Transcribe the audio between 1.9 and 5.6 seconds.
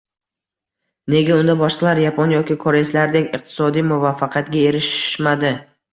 yapon yoki koreyslardek iqtisodiy muvaffaqiyatga erishishmadi?»